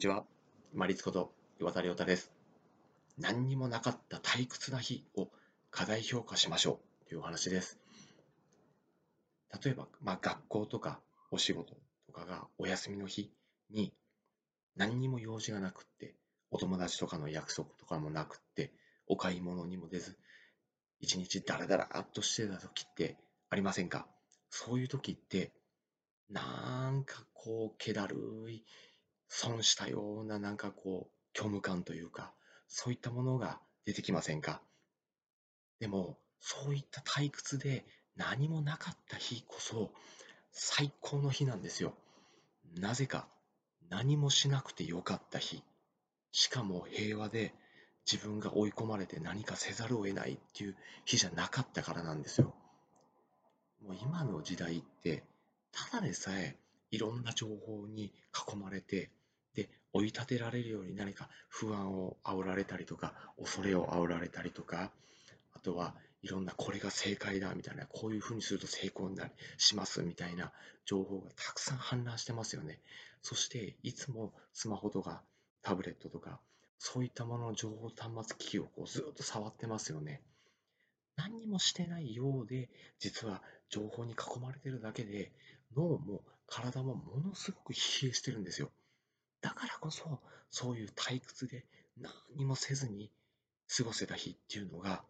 [0.00, 0.24] ちは。
[0.72, 1.30] マリツこと
[1.60, 2.32] 岩田亮太です。
[3.18, 5.28] 何にもなかった退屈な日を
[5.70, 7.78] 課題評価しましょうというお話です。
[9.62, 11.00] 例えば、まあ、学校とか
[11.30, 11.74] お仕事
[12.06, 13.30] とかがお休みの日
[13.70, 13.92] に
[14.74, 16.14] 何にも用事がなくって、
[16.50, 18.72] お友達とかの約束とかもなくって、
[19.06, 20.16] お買い物にも出ず、
[21.00, 23.18] 一日ダラダラっとしてた時って
[23.50, 24.06] ありませんか？
[24.48, 25.52] そういう時って、
[26.30, 28.16] なんかこう、気だる
[28.48, 28.64] い
[29.32, 32.32] 損したようななんかこう虚無感というか
[32.66, 34.60] そういったものが出てきませんか？
[35.78, 39.92] でもそういった退屈で何もなかった日こそ
[40.52, 41.94] 最高の日なんですよ。
[42.76, 43.28] なぜか
[43.88, 45.62] 何もしなくてよかった日。
[46.32, 47.54] しかも平和で
[48.10, 52.52] 自分が追い込まれて何かせざるを得ないっていう日じゃなかったからなんですよ。
[53.86, 55.22] もう今の時代って
[55.72, 56.56] ただでさえ
[56.90, 58.12] いろんな情報に
[58.52, 59.10] 囲まれて
[59.54, 64.90] で追い立てられるように何か不安を煽られたりとか恐れを煽られたりとか
[65.52, 70.52] あとはいろんなこれが正解だみたいなこういうふうにすると成功になりしますみたいな
[70.84, 72.80] 情報がたくさん氾濫してますよね。
[73.22, 75.22] そしていつもスマホとか
[75.62, 76.40] タブレットとか
[76.78, 80.22] そういったものの情報端末機器をこうずっと触ってますよね。
[81.16, 85.32] 何にもしてないようで実は情報に囲まれてるだけで
[85.76, 88.70] 脳も体もものすごく疲弊してるんですよ。
[89.40, 91.64] だからこそ、そういう退屈で
[92.36, 93.10] 何もせずに
[93.74, 95.04] 過ごせた日っていうのが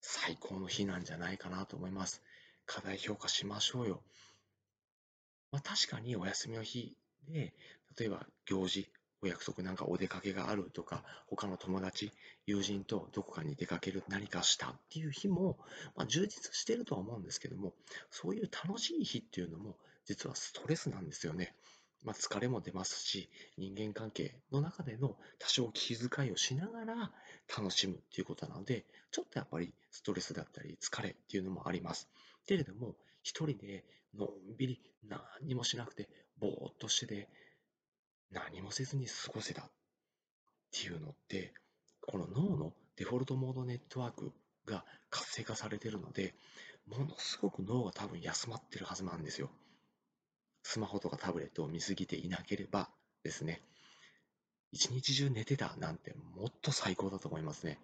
[0.00, 2.22] 最高の日なんじゃないかなと思います。
[2.66, 4.02] 課題評価しましょうよ。
[5.50, 6.96] まあ、確かにお休みの日
[7.28, 7.52] で、
[7.98, 8.90] 例えば行事、
[9.20, 12.10] お約束なんかお出かけがあるとか、他の友達、
[12.46, 15.58] 友人とどこかに出かける、何かしたっていう日も、
[15.94, 17.74] まあ、充実してるとは思うんですけども、
[18.10, 21.54] そういう楽しい日っていうのも、実はストレスなんですよね。
[22.04, 27.12] まあ、疲れも出ますし、人間関係の中での多少気遣いをしながら
[27.56, 32.08] 楽しむっていうことなので、ちょっとやっぱりストレスだったり疲れっていうのもあります。
[32.46, 34.80] けれども、一人でのんびり
[35.40, 36.08] 何もしなくて、
[36.38, 37.28] ぼーっとしてて、
[38.30, 39.70] 何もせずに過ごせたっ
[40.72, 41.52] ていうのって、
[42.00, 44.32] この脳のデフォルトモードネットワーク
[44.66, 46.34] が活性化されてるので、
[46.86, 49.50] ものすごく脳が多分休まってるはずなんですよ。
[50.62, 52.88] スマホとかタブレットを見すぎていなければ
[53.22, 53.60] ですね、
[54.72, 57.78] 一日中寝てたなんてもっと最高だと思いますね。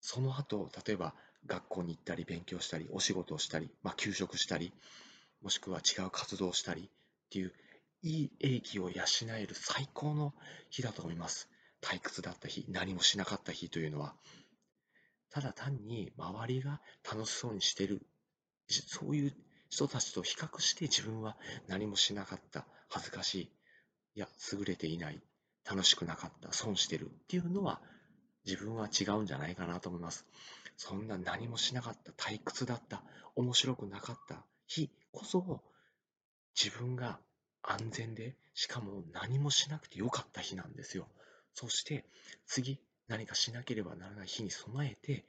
[0.00, 1.14] その後、例えば
[1.46, 4.72] 学校に行ったり勉強したり、お仕事をしたり、まあ、休職したり、
[5.42, 7.52] もしくは違う活動をしたりっていう、
[8.02, 9.02] いい英気を養
[9.36, 10.32] える最高の
[10.70, 11.48] 日だと思います。
[11.80, 14.14] 退屈だった日、何もしなかった日というのは。
[15.30, 18.06] ただ単に周りが楽しそうにしてる、
[18.68, 19.36] そういう
[19.70, 21.36] 人たちと比較して自分は
[21.66, 23.50] 何もしなかった、恥ずかしい、
[24.16, 25.20] いや、優れていない、
[25.68, 27.80] 楽しくなかった、損してるっていうのは
[28.46, 30.26] 自分は違うんじゃないかなと思います。
[30.76, 33.02] そんな何もしなかった、退屈だった、
[33.36, 34.44] 面白くなかった。
[34.66, 35.62] 日こそ
[36.60, 37.18] 自分が
[37.62, 41.06] 安全で、しかも何もしなくてよかった日なんですよ。
[41.54, 42.04] そして
[42.46, 44.26] 次何かしなければならない。
[44.26, 45.24] 日に備えて、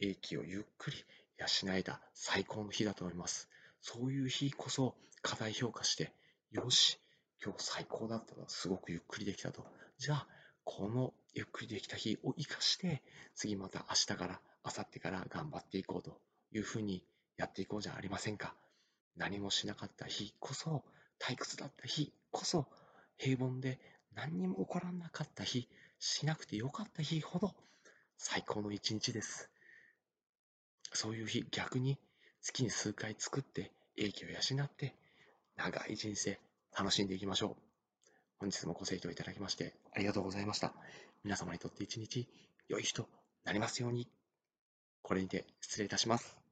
[0.00, 1.04] 英気をゆっくり
[1.38, 3.48] 養えた最高の日だと思います。
[3.88, 6.12] そういう日こそ課題評価して、
[6.50, 6.98] よし、
[7.40, 9.64] 今日最高だったな、すごくゆっくりできたと。
[9.96, 10.26] じゃあ、
[10.64, 13.04] このゆっくりできた日を生かして、
[13.36, 16.18] 次また明日から、明後日から頑張っていこうと
[16.50, 17.04] いうふうに
[17.36, 18.56] やっていこうじゃありませんか。
[19.16, 20.82] 何もしなかった日こそ、
[21.20, 22.66] 退屈だった日こそ、
[23.18, 23.78] 平凡で
[24.16, 25.68] 何にも起こらなかった日、
[26.00, 27.54] しなくてよかった日ほど
[28.18, 29.48] 最高の一日です。
[30.92, 32.00] そういう日、逆に
[32.46, 34.94] 月に数回作って英気を養って
[35.56, 36.38] 長い人生
[36.78, 37.62] 楽しんでいきましょう。
[38.38, 40.72] 本日もご清聴いただきましてありがとうございました。
[41.24, 42.28] 皆様にとって一日
[42.68, 43.08] 良い日と
[43.44, 44.08] なりますように。
[45.02, 46.45] これにて失礼いたします。